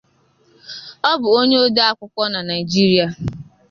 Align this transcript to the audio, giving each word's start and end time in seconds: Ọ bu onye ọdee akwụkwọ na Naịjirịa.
Ọ 1.09 1.11
bu 1.21 1.27
onye 1.39 1.57
ọdee 1.65 1.87
akwụkwọ 1.89 2.23
na 2.33 2.39
Naịjirịa. 2.47 3.07